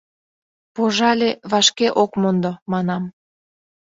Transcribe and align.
Пожале; 0.75 1.29
вашке 1.51 1.87
ок 2.01 2.11
мондо, 2.21 2.51
манам. 2.71 3.03